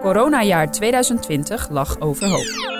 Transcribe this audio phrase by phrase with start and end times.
[0.00, 2.76] Coronajaar 2020 lag overhoop.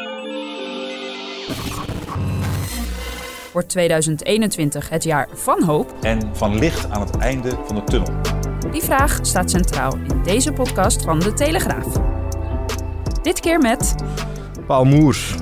[3.52, 5.94] Wordt 2021 het jaar van hoop?
[6.00, 8.12] en van licht aan het einde van de tunnel.
[8.70, 11.86] Die vraag staat centraal in deze podcast van De Telegraaf.
[13.22, 13.94] Dit keer met
[14.66, 15.34] Paul Moers.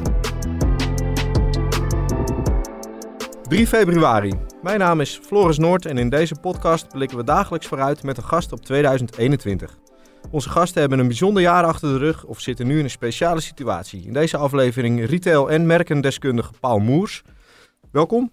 [3.49, 4.33] 3 februari.
[4.63, 8.24] Mijn naam is Floris Noord en in deze podcast blikken we dagelijks vooruit met een
[8.24, 9.79] gast op 2021.
[10.36, 13.40] Onze gasten hebben een bijzonder jaar achter de rug of zitten nu in een speciale
[13.40, 14.06] situatie.
[14.06, 17.23] In deze aflevering retail- en merkendeskundige Paul Moers.
[17.93, 18.32] Welkom.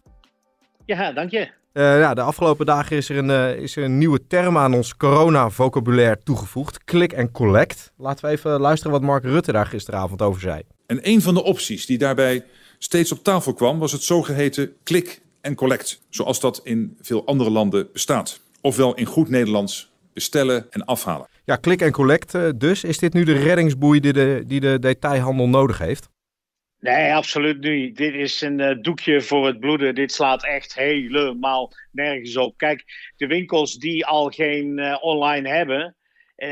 [0.85, 1.49] Ja, dank je.
[1.73, 4.73] Eh, ja, de afgelopen dagen is er, een, eh, is er een nieuwe term aan
[4.73, 6.83] ons corona-vocabulaire toegevoegd.
[6.83, 7.91] Click and collect.
[7.97, 10.61] Laten we even luisteren wat Mark Rutte daar gisteravond over zei.
[10.85, 12.45] En een van de opties die daarbij
[12.77, 16.01] steeds op tafel kwam, was het zogeheten click and collect.
[16.09, 18.39] Zoals dat in veel andere landen bestaat.
[18.61, 21.31] Ofwel in goed Nederlands bestellen en afhalen.
[21.45, 22.83] Ja, click and collect eh, dus.
[22.83, 26.09] Is dit nu de reddingsboei die de, die de detailhandel nodig heeft?
[26.79, 27.97] Nee, absoluut niet.
[27.97, 29.95] Dit is een eh, doekje voor het bloeden.
[29.95, 32.57] Dit slaat echt helemaal nergens op.
[32.57, 32.83] Kijk,
[33.17, 35.95] de winkels die al geen eh, online hebben,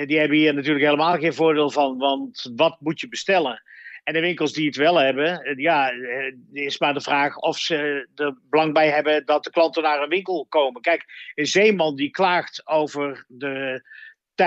[0.05, 1.97] die hebben hier natuurlijk helemaal geen voordeel van.
[1.97, 3.61] Want wat moet je bestellen?
[4.03, 5.91] En de winkels die het wel hebben, ja,
[6.51, 10.09] is maar de vraag of ze er belang bij hebben dat de klanten naar een
[10.09, 10.81] winkel komen.
[10.81, 11.05] Kijk,
[11.35, 13.81] een zeeman die klaagt over de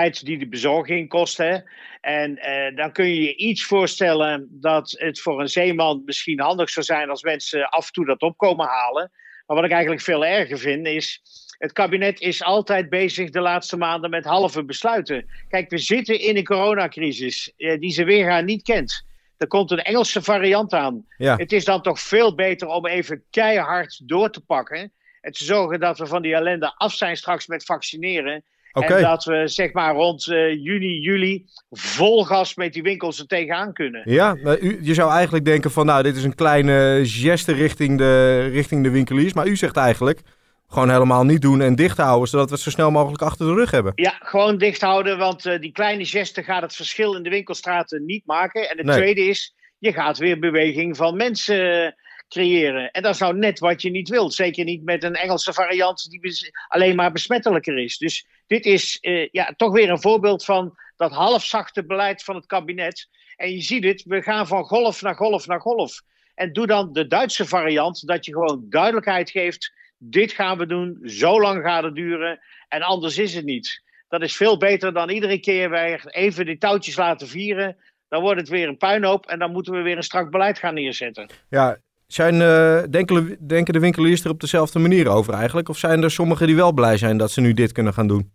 [0.01, 1.37] die de bezorging kost.
[1.37, 1.57] Hè?
[2.01, 6.69] En eh, dan kun je je iets voorstellen dat het voor een zeeman misschien handig
[6.69, 9.11] zou zijn als mensen af en toe dat opkomen halen.
[9.45, 11.21] Maar wat ik eigenlijk veel erger vind is.
[11.57, 15.25] Het kabinet is altijd bezig de laatste maanden met halve besluiten.
[15.49, 19.05] Kijk, we zitten in een coronacrisis eh, die ze weer gaan niet kent.
[19.37, 21.05] Er komt een Engelse variant aan.
[21.17, 21.35] Ja.
[21.35, 24.91] Het is dan toch veel beter om even keihard door te pakken.
[25.21, 28.43] En te zorgen dat we van die ellende af zijn straks met vaccineren.
[28.83, 33.27] En dat we zeg maar rond eh, juni, juli vol gas met die winkels er
[33.27, 34.01] tegenaan kunnen.
[34.05, 37.97] Ja, nou, u, je zou eigenlijk denken van nou, dit is een kleine geste richting
[37.97, 39.33] de, richting de winkeliers.
[39.33, 40.19] Maar u zegt eigenlijk
[40.67, 43.53] gewoon helemaal niet doen en dicht houden, zodat we het zo snel mogelijk achter de
[43.53, 43.91] rug hebben.
[43.95, 48.05] Ja, gewoon dicht houden, want eh, die kleine gesten gaat het verschil in de winkelstraten
[48.05, 48.69] niet maken.
[48.69, 48.95] En het Nee.
[48.95, 51.95] tweede is, je gaat weer beweging van mensen
[52.29, 52.91] creëren.
[52.91, 54.33] En dat is nou net wat je niet wilt.
[54.33, 57.97] Zeker niet met een Engelse variant die alleen maar besmettelijker is.
[57.97, 62.45] Dus dit is eh, ja, toch weer een voorbeeld van dat halfzachte beleid van het
[62.45, 63.09] kabinet.
[63.35, 66.01] En je ziet het, we gaan van golf naar golf naar golf.
[66.35, 69.73] En doe dan de Duitse variant, dat je gewoon duidelijkheid geeft.
[69.97, 73.83] Dit gaan we doen, zo lang gaat het duren en anders is het niet.
[74.07, 77.77] Dat is veel beter dan iedere keer weer even die touwtjes laten vieren.
[78.07, 80.73] Dan wordt het weer een puinhoop en dan moeten we weer een strak beleid gaan
[80.73, 81.29] neerzetten.
[81.49, 81.77] Ja,
[82.07, 85.69] zijn, eh, denken, denken de winkeliers er op dezelfde manier over eigenlijk?
[85.69, 88.31] Of zijn er sommigen die wel blij zijn dat ze nu dit kunnen gaan doen?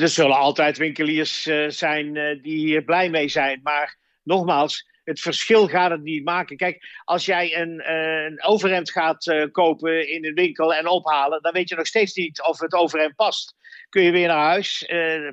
[0.00, 3.60] Er zullen altijd winkeliers eh, zijn eh, die hier blij mee zijn.
[3.62, 6.56] Maar nogmaals, het verschil gaat het niet maken.
[6.56, 11.52] Kijk, als jij een, eh, een overhemd gaat kopen in een winkel en ophalen, dan
[11.52, 13.54] weet je nog steeds niet of het overhemd past.
[13.88, 14.90] Kun je weer naar huis?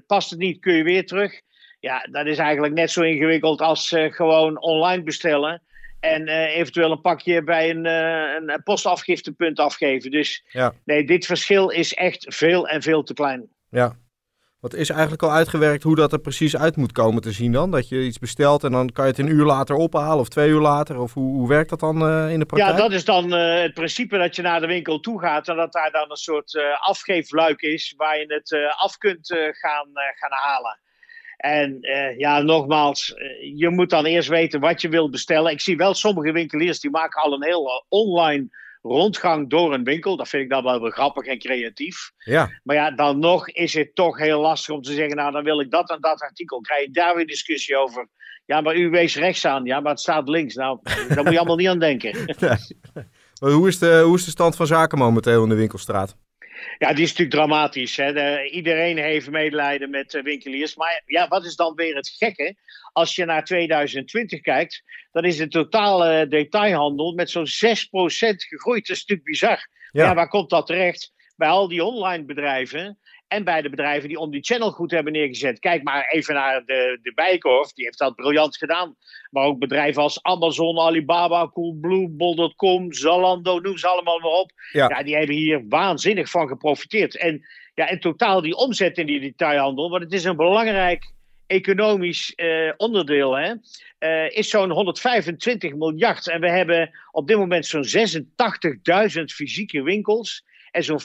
[0.07, 1.41] Past het niet, kun je weer terug?
[1.79, 5.61] Ja, dat is eigenlijk net zo ingewikkeld als gewoon online bestellen.
[5.99, 10.11] En eventueel een pakje bij een, een postafgiftepunt afgeven.
[10.11, 10.73] Dus Ja.
[10.85, 13.49] nee, dit verschil is echt veel en veel te klein.
[13.69, 13.97] Ja.
[14.59, 17.71] Wat is eigenlijk al uitgewerkt hoe dat er precies uit moet komen te zien dan?
[17.71, 20.49] Dat je iets bestelt en dan kan je het een uur later ophalen of twee
[20.49, 20.99] uur later?
[20.99, 22.77] Of hoe, hoe werkt dat dan eh, in de praktijk?
[22.77, 25.55] Ja, dat is dan eh, het principe dat je naar de winkel toe gaat en
[25.55, 30.31] dat daar dan een soort eh, afgeefluik is waar je het af kunt gaan, gaan
[30.31, 30.79] halen.
[31.37, 31.77] En
[32.17, 33.13] ja, nogmaals,
[33.55, 35.51] je moet dan eerst weten wat je wilt bestellen.
[35.51, 38.47] Ik zie wel sommige winkeliers die maken al een heel online
[38.81, 40.17] rondgang door een winkel.
[40.17, 42.11] Dat vind ik dan wel grappig en creatief.
[42.17, 45.43] Ja, Maar ja, dan nog is het toch heel lastig om te zeggen, nou dan
[45.43, 46.61] wil ik dat en dat artikel.
[46.61, 48.07] Krijg je daar weer discussie over.
[48.45, 49.65] Ja, maar u wees rechts aan.
[49.65, 50.55] Ja, maar het staat links.
[50.55, 52.15] Nou, daar moet je allemaal niet aan denken.
[53.39, 56.15] Maar hoe is, de, hoe is de stand van zaken momenteel in de winkelstraat?
[56.77, 57.97] Ja, die is natuurlijk dramatisch.
[57.97, 58.13] Hè?
[58.13, 60.75] De- iedereen heeft medelijden met eh, winkeliers.
[60.75, 62.55] Maar ja, wat is dan weer het gekke?
[62.91, 67.49] Als je naar 2020 kijkt, dan is de totale detailhandel met zo'n 6%
[68.47, 68.87] gegroeid.
[68.87, 69.67] Dat is natuurlijk bizar.
[69.91, 71.13] Ja, waar komt dat terecht?
[71.35, 72.99] Bij al die online bedrijven.
[73.29, 75.59] En bij de bedrijven die om die channel goed hebben neergezet.
[75.59, 78.95] Kijk maar even naar de, de Bijkorf, die heeft dat briljant gedaan.
[79.29, 84.51] Maar ook bedrijven als Amazon, Alibaba, Coolblue, Bol.com, Zalando, noem ze allemaal maar op.
[84.71, 84.89] Ja.
[84.89, 85.03] Ja.
[85.03, 87.17] die hebben hier waanzinnig van geprofiteerd.
[87.17, 91.11] En ja, in totaal die omzet in die detailhandel, want het is een belangrijk
[91.47, 93.53] economisch eh, onderdeel, hè,
[93.97, 96.27] eh, is zo'n 125 miljard.
[96.27, 101.01] En we hebben op dit moment zo'n 86.000 fysieke winkels en zo'n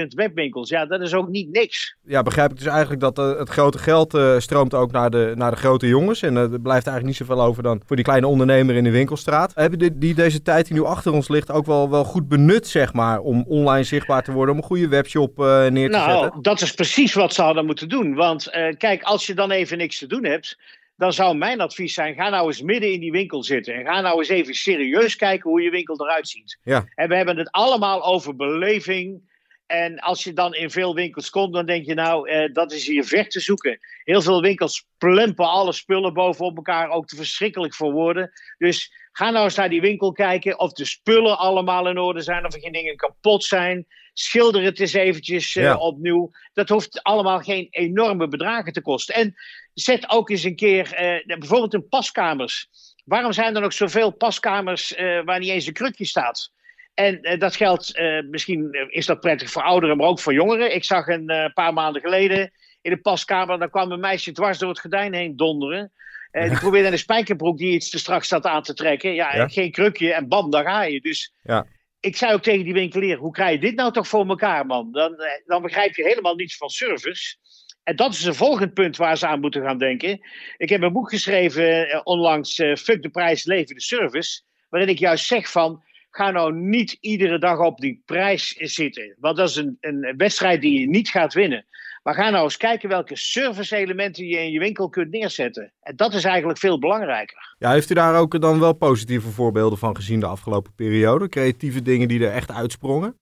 [0.00, 0.68] 50.000 webwinkels.
[0.68, 1.96] Ja, dat is ook niet niks.
[2.04, 5.32] Ja, begrijp ik dus eigenlijk dat eh, het grote geld eh, stroomt ook naar de,
[5.36, 6.22] naar de grote jongens.
[6.22, 8.90] En eh, er blijft eigenlijk niet zoveel over dan voor die kleine ondernemer in de
[8.90, 9.52] winkelstraat.
[9.54, 12.66] Hebben die, die deze tijd die nu achter ons ligt ook wel, wel goed benut,
[12.68, 16.42] zeg maar, om online zichtbaar te worden, om een goede webshop neer te Nou, zetten?
[16.42, 18.14] dat is precies wat ze hadden moeten doen.
[18.14, 20.58] Want kijk, als je dan even niks te doen hebt,
[21.00, 23.74] dan zou mijn advies zijn: ga nou eens midden in die winkel zitten.
[23.74, 26.58] En ga nou eens even serieus kijken hoe je winkel eruit ziet.
[26.62, 26.84] Ja.
[26.94, 29.28] En we hebben het allemaal over beleving.
[29.66, 32.86] En als je dan in veel winkels komt, dan denk je nou, eh, dat is
[32.86, 33.78] hier ver te zoeken.
[34.04, 38.30] Heel veel winkels plempen alle spullen bovenop elkaar, ook te verschrikkelijk voor woorden.
[38.58, 42.46] Dus ga nou eens naar die winkel kijken of de spullen allemaal in orde zijn,
[42.46, 43.86] of er geen dingen kapot zijn.
[44.12, 45.76] Schilder het eens eventjes eh, Ja.
[45.76, 46.30] opnieuw.
[46.52, 49.14] Dat hoeft allemaal geen enorme bedragen te kosten.
[49.14, 49.34] En
[49.74, 52.68] zet ook eens een keer, eh, bijvoorbeeld in paskamers.
[53.04, 56.52] Waarom zijn er nog zoveel paskamers eh, waar niet eens een krukje staat?
[56.94, 58.00] En eh, dat geldt,
[58.30, 60.74] misschien is dat prettig voor ouderen, maar ook voor jongeren.
[60.74, 62.52] Ik zag een paar maanden geleden
[62.82, 65.92] in de paskamer, daar kwam een meisje dwars door het gordijn heen donderen.
[66.30, 69.14] Eh, die probeerde een spijkerbroek die iets te strak zat aan te trekken.
[69.14, 69.42] Ja, Ja.
[69.42, 71.00] en geen krukje en bam, daar ga je.
[71.00, 71.66] Dus Ja.
[72.00, 74.92] ik zei ook tegen die winkelier, hoe krijg je dit nou toch voor elkaar, man?
[74.92, 77.36] Dan, dan begrijp je helemaal niets van service.
[77.82, 80.20] En dat is een volgend punt waar ze aan moeten gaan denken.
[80.56, 84.42] Ik heb een boek geschreven eh, onlangs, eh, Fuck de prijs, leven de service.
[84.68, 89.16] Waarin ik juist zeg van, ga nou niet iedere dag op die prijs zitten.
[89.18, 91.64] Want dat is een, een wedstrijd die je niet gaat winnen.
[92.02, 95.72] Maar ga nou eens kijken welke service-elementen je in je winkel kunt neerzetten.
[95.80, 97.54] En dat is eigenlijk veel belangrijker.
[97.58, 101.28] Ja, heeft u daar ook dan wel positieve voorbeelden van gezien de afgelopen periode?
[101.28, 103.19] Creatieve dingen die er echt uitsprongen?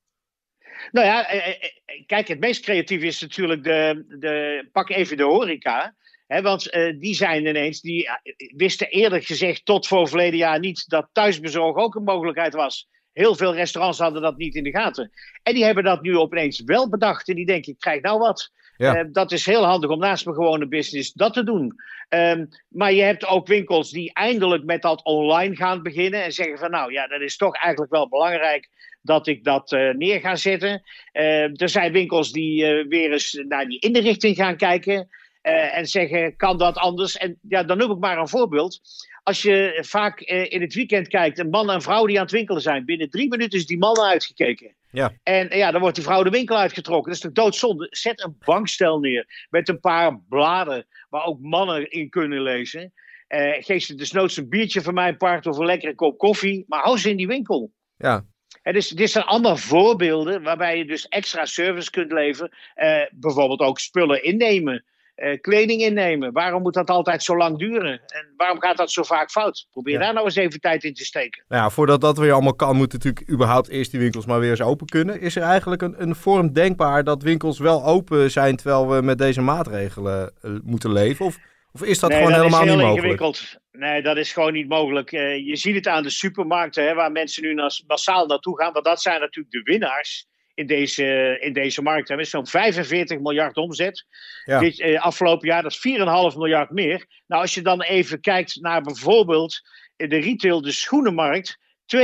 [0.92, 1.48] Nou ja, eh, eh,
[1.84, 5.96] eh, kijk, het meest creatief is natuurlijk de, de pak even de horeca.
[6.26, 8.08] Want die zijn ineens, die
[8.56, 12.88] wisten eerlijk gezegd tot voor verleden jaar niet dat thuisbezorg ook een mogelijkheid was.
[13.12, 15.10] Heel veel restaurants hadden dat niet in de gaten.
[15.42, 17.28] En die hebben dat nu opeens wel bedacht.
[17.28, 18.52] En die denken, ik krijg nou wat.
[18.78, 18.94] Ja.
[18.94, 21.74] Eh, dat is heel handig om naast mijn gewone business dat te doen.
[22.08, 26.24] Ehm, maar je hebt ook winkels die eindelijk met dat online gaan beginnen.
[26.24, 28.68] En zeggen van nou ja, dat is toch eigenlijk wel belangrijk
[29.02, 30.82] dat ik dat eh, neer ga zetten.
[31.12, 35.08] Eh, er zijn winkels die eh, weer eens naar die inrichting gaan kijken.
[35.40, 37.16] eh, en zeggen, kan dat anders?
[37.16, 38.80] En ja, dan noem ik maar een voorbeeld.
[39.22, 42.62] Als je vaak in het weekend kijkt, een man en vrouw die aan het winkelen
[42.62, 42.84] zijn.
[42.84, 44.76] Binnen drie minuten is die man uitgekeken.
[44.90, 45.12] Ja.
[45.22, 47.12] En ja, dan wordt die vrouw de winkel uitgetrokken.
[47.12, 47.86] Dat is toch doodzonde?
[47.90, 52.92] Zet een bankstel neer met een paar bladen waar ook mannen in kunnen lezen.
[53.26, 56.64] Eh, geef ze desnoods een biertje van mijn part of een lekkere kop koffie.
[56.68, 57.72] Maar hou ze in die winkel.
[57.96, 58.24] Ja,
[58.62, 62.56] Het is, dit zijn allemaal voorbeelden waarbij je dus extra service kunt leveren.
[62.74, 64.84] Eh, bijvoorbeeld ook spullen innemen,
[65.18, 66.32] eh, kleding innemen.
[66.32, 68.00] Waarom moet dat altijd zo lang duren?
[68.06, 69.66] En waarom gaat dat zo vaak fout?
[69.70, 70.00] Probeer Ja.
[70.00, 71.44] daar nou eens even tijd in te steken.
[71.48, 74.50] nou ja, voordat dat weer allemaal kan, moeten natuurlijk überhaupt eerst die winkels maar weer
[74.50, 75.20] eens open kunnen.
[75.20, 79.18] Is er eigenlijk een, een vorm denkbaar dat winkels wel open zijn terwijl we met
[79.18, 81.26] deze maatregelen eh, moeten leven?
[81.26, 81.38] Of,
[81.72, 83.20] of is dat nee, gewoon dat helemaal is heel niet mogelijk?
[83.20, 83.56] ingewikkeld.
[83.72, 85.12] Nee, dat is gewoon niet mogelijk.
[85.12, 88.72] Eh, je ziet het aan de supermarkten, hè, waar mensen nu nas- massaal naartoe gaan.
[88.72, 90.26] Want dat zijn natuurlijk de winnaars
[90.58, 92.16] in deze, in deze markt.
[92.16, 94.06] Met zo'n 45 miljard omzet.
[94.44, 94.58] Ja.
[94.58, 95.98] Dit eh, afgelopen jaar, dat is
[96.32, 97.06] 4,5 miljard meer.
[97.26, 99.60] Nou, als je dan even kijkt naar bijvoorbeeld
[99.96, 101.58] de retail, de schoenenmarkt.
[101.96, 101.98] 22%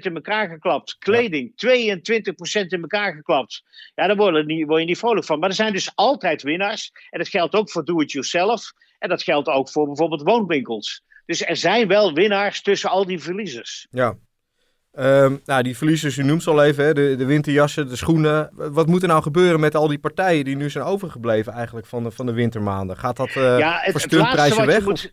[0.00, 0.98] in elkaar geklapt.
[0.98, 3.62] Kleding, 22% in elkaar geklapt.
[3.94, 5.38] Ja, daar word je, niet, word je niet vrolijk van.
[5.38, 6.90] Maar er zijn dus altijd winnaars.
[7.10, 8.72] En dat geldt ook voor do-it-yourself.
[8.98, 11.02] En dat geldt ook voor bijvoorbeeld woonwinkels.
[11.26, 13.86] Dus er zijn wel winnaars tussen al die verliezers.
[13.90, 14.16] Ja.
[14.94, 18.50] Ehm, nou, die verliezers, u noemt ze al even, hè, de, de winterjassen, de schoenen.
[18.52, 22.02] Wat moet er nou gebeuren met al die partijen die nu zijn overgebleven eigenlijk van
[22.02, 22.96] de, van de wintermaanden?
[22.96, 24.84] Gaat dat eh ja, voor het, laatste stuntprijzen weg?
[24.84, 25.12] moet...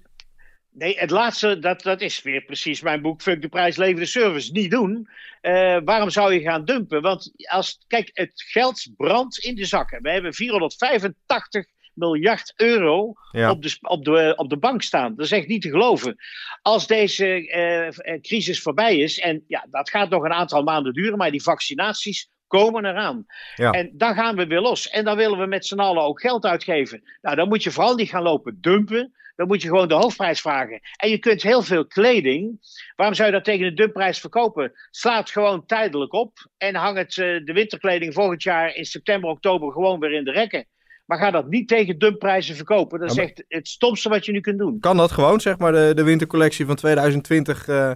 [0.74, 4.06] Nee, het laatste, dat, dat is weer precies mijn boek Fuck de prijs, leven de
[4.06, 4.52] service.
[4.52, 5.10] Niet doen.
[5.42, 7.02] Eh, waarom zou je gaan dumpen?
[7.02, 10.02] Want als, kijk, het geld brandt in de zakken.
[10.02, 13.52] We hebben 485 miljard euro Ja.
[13.52, 15.16] op, de, op, de, op de bank staan.
[15.16, 16.16] Dat is echt niet te geloven.
[16.62, 20.94] Als deze eh, eh, crisis voorbij is, en ja, dat gaat nog een aantal maanden
[20.94, 23.26] duren, maar die vaccinaties komen eraan.
[23.56, 23.72] Ja.
[23.72, 24.90] En dan gaan we weer los.
[24.90, 27.02] En dan willen we met z'n allen ook geld uitgeven.
[27.22, 29.12] Nou, dan moet je vooral niet gaan lopen dumpen.
[29.36, 30.80] Dan moet je gewoon de hoofdprijs vragen.
[30.96, 32.60] En je kunt heel veel kleding.
[32.96, 34.72] Waarom zou je dat tegen de dumpprijs verkopen?
[34.90, 36.50] Sla het gewoon tijdelijk op.
[36.58, 40.32] En hang het, eh, de winterkleding volgend jaar in september, oktober gewoon weer in de
[40.32, 40.68] rekken.
[41.12, 43.00] Maar ga dat niet tegen dumpprijzen verkopen.
[43.00, 44.80] Dat is Ja, maar- echt het stomste wat je nu kunt doen.
[44.80, 47.68] Kan dat gewoon, zeg maar, de, de wintercollectie van 2020...
[47.68, 47.92] eh,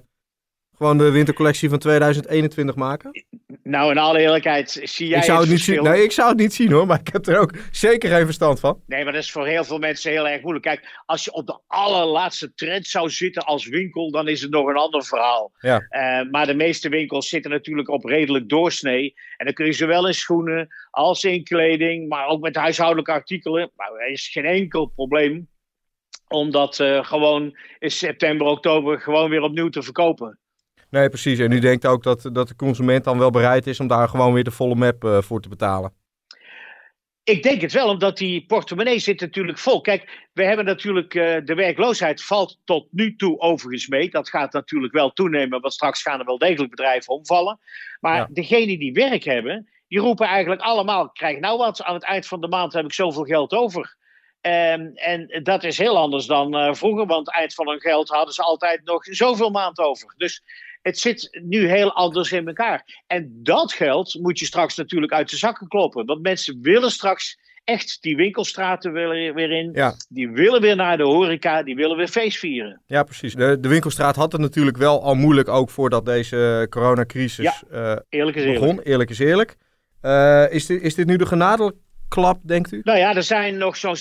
[0.77, 3.25] gewoon de wintercollectie van 2021 maken?
[3.69, 5.83] Nou, in alle eerlijkheid, zie jij ik zou het niet zien.
[5.83, 8.59] Nee, ik zou het niet zien hoor, maar ik heb er ook zeker geen verstand
[8.59, 8.81] van.
[8.87, 10.65] Nee, maar dat is voor heel veel mensen heel erg moeilijk.
[10.65, 14.67] Kijk, als je op de allerlaatste trend zou zitten als winkel, dan is het nog
[14.67, 15.51] een ander verhaal.
[15.59, 15.85] Ja.
[15.89, 19.13] Eh, maar de meeste winkels zitten natuurlijk op redelijk doorsnee.
[19.37, 23.71] En dan kun je zowel in schoenen als in kleding, maar ook met huishoudelijke artikelen.
[23.75, 25.47] Nou, er is geen enkel probleem
[26.27, 30.39] om dat eh, gewoon in september, oktober gewoon weer opnieuw te verkopen.
[30.95, 31.39] Nee, precies.
[31.39, 34.33] En u denkt ook dat, dat de consument dan wel bereid is om daar gewoon
[34.33, 35.93] weer de volle map eh, voor te betalen.
[37.23, 39.81] Ik denk het wel, omdat die portemonnee zit natuurlijk vol.
[39.81, 44.09] Kijk, we hebben natuurlijk, eh, de werkloosheid valt tot nu toe overigens mee.
[44.09, 47.59] Dat gaat natuurlijk wel toenemen, want straks gaan er wel degelijk bedrijven omvallen.
[47.99, 48.27] Maar Ja.
[48.31, 52.41] degenen die werk hebben, die roepen eigenlijk allemaal, krijg nou wat, aan het eind van
[52.41, 53.95] de maand heb ik zoveel geld over.
[54.41, 58.33] Ehm, en dat is heel anders dan eh, vroeger, want eind van hun geld hadden
[58.33, 60.13] ze altijd nog zoveel maand over.
[60.17, 60.43] Dus
[60.85, 63.03] het zit nu heel anders in elkaar.
[63.07, 66.05] En dat geld moet je straks natuurlijk uit de zakken kloppen.
[66.05, 69.71] Want mensen willen straks echt die winkelstraten weer, weer in.
[69.73, 69.93] Ja.
[70.09, 72.81] Die willen weer naar de horeca, die willen weer feest vieren.
[72.85, 73.35] Ja, precies.
[73.35, 78.37] De, de winkelstraat had het natuurlijk wel al moeilijk, ook voordat deze coronacrisis eh, Eerlijk
[78.37, 78.59] is eerlijk.
[78.59, 78.79] begon.
[78.79, 79.55] Eerlijk is eerlijk.
[80.01, 82.81] Eh, is, dit, is dit nu de genadeklap, denkt u?
[82.83, 83.97] Nou ja, er zijn nog zo'n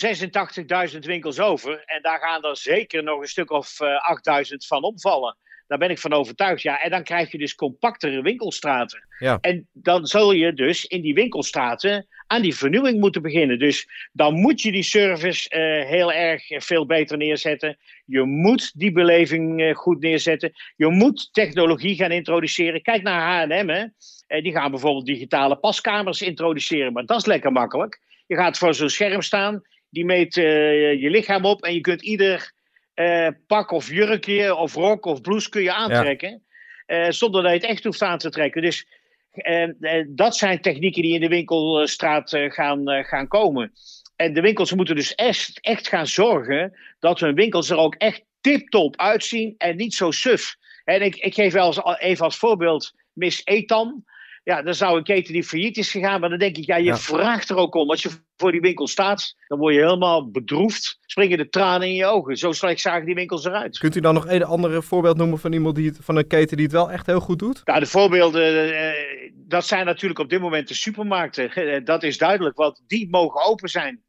[0.93, 1.83] 86.000 winkels over.
[1.87, 5.37] En daar gaan er zeker nog een stuk of eh 8.000 van omvallen.
[5.67, 6.63] Daar ben ik van overtuigd.
[6.63, 9.07] Ja, en dan krijg je dus compactere winkelstraten.
[9.19, 9.39] Ja.
[9.41, 13.59] En dan zul je dus in die winkelstraten aan die vernieuwing moeten beginnen.
[13.59, 17.79] Dus dan moet je die service eh, heel erg veel beter neerzetten.
[18.05, 20.53] Je moet die beleving eh, goed neerzetten.
[20.77, 22.83] Je moet technologie gaan introduceren.
[22.83, 23.85] Kijk naar H&M, hè.
[24.27, 26.93] Eh, die gaan bijvoorbeeld digitale paskamers introduceren.
[26.93, 28.01] Maar dat is lekker makkelijk.
[28.27, 29.63] Je gaat voor zo'n scherm staan.
[29.91, 31.63] Die meet je lichaam op.
[31.63, 32.53] En je kunt ieder
[32.95, 36.43] eh, pak of jurkje of rok of blouse kun je aantrekken.
[36.87, 38.63] eh, zonder dat je het echt hoeft aan te trekken.
[38.63, 38.87] Dus
[39.31, 39.69] eh,
[40.09, 43.73] dat zijn technieken die in de winkelstraat gaan, gaan komen.
[44.17, 48.23] En de winkels moeten dus echt, echt gaan zorgen dat hun winkels er ook echt
[48.41, 50.57] tip-top uitzien en niet zo suf.
[50.85, 54.05] En ik, ik geef wel eens, even als voorbeeld Miss Etan.
[54.45, 56.21] Ja, dat zou een keten die failliet is gegaan.
[56.21, 56.97] Maar dan denk ik, ja, je Ja.
[56.99, 57.91] vraagt er ook om.
[57.91, 60.99] Als je voor die winkel staat, dan word je helemaal bedroefd.
[61.07, 62.37] Springen de tranen in je ogen.
[62.37, 63.79] Zo slecht zagen die winkels eruit.
[63.79, 66.57] Kunt u dan nog een andere voorbeeld noemen van iemand die het, van een keten
[66.57, 67.61] die het wel echt heel goed doet?
[67.65, 71.51] Nou, de voorbeelden, eh, dat zijn natuurlijk op dit moment de supermarkten.
[71.55, 74.03] Eh, dat is duidelijk, want die mogen open zijn.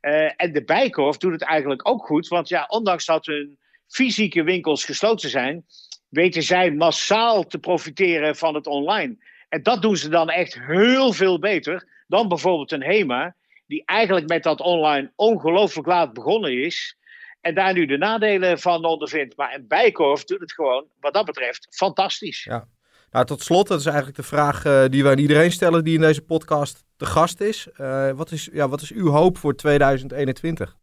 [0.00, 3.58] Eh, en de Bijkorf doet het eigenlijk ook goed, want ja, ondanks dat hun
[3.88, 5.64] fysieke winkels gesloten zijn,
[6.08, 9.16] weten zij massaal te profiteren van het online.
[9.52, 13.34] En dat doen ze dan echt heel veel beter dan bijvoorbeeld een HEMA,
[13.66, 16.96] die eigenlijk met dat online ongelooflijk laat begonnen is.
[17.40, 19.36] En daar nu de nadelen van ondervindt.
[19.36, 22.44] Maar een Bijkorf doet het gewoon, wat dat betreft, fantastisch.
[22.44, 22.68] Ja.
[23.10, 25.94] Nou, tot slot, dat is eigenlijk de vraag eh, die we aan iedereen stellen die
[25.94, 27.68] in deze podcast te gast is.
[27.76, 30.76] Eh, wat, is ja, wat is uw hoop voor 2021?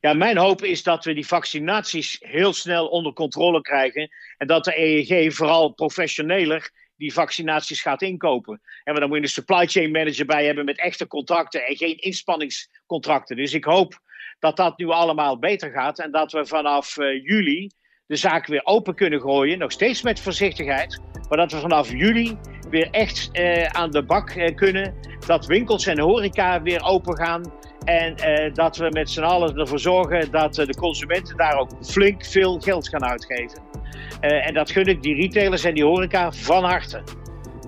[0.00, 4.10] Ja, mijn hoop is dat we die vaccinaties heel snel onder controle krijgen.
[4.38, 8.60] En dat de EEG vooral professioneler die vaccinaties gaat inkopen.
[8.84, 11.96] En dan moet je een supply chain manager bij hebben met echte contracten en geen
[11.96, 13.36] inspanningscontracten.
[13.36, 14.02] Dus ik hoop
[14.38, 17.70] dat dat nu allemaal beter gaat en dat we vanaf eh, juli
[18.06, 19.58] de zaak weer open kunnen gooien.
[19.58, 21.00] Nog steeds met voorzichtigheid.
[21.28, 22.36] Maar dat we vanaf juli
[22.70, 24.94] weer echt eh, aan de bak eh, kunnen.
[25.26, 27.52] Dat winkels en horeca weer open gaan.
[27.84, 28.16] En
[28.52, 32.88] dat we met z'n allen ervoor zorgen dat de consumenten daar ook flink veel geld
[32.88, 33.73] gaan uitgeven.
[34.24, 37.02] Eh, en dat gun ik die retailers en die horeca van harte.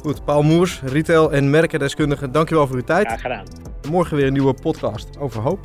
[0.01, 3.07] Goed, Paul Moers, retail- en merkendeskundige, dankjewel voor uw tijd.
[3.07, 3.45] Graag gedaan.
[3.91, 5.61] Morgen weer een nieuwe podcast over hoop.